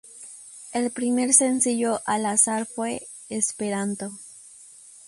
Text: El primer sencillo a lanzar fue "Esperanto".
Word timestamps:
El 0.73 0.89
primer 0.91 1.31
sencillo 1.31 2.01
a 2.07 2.17
lanzar 2.17 2.65
fue 2.65 3.07
"Esperanto". 3.29 4.09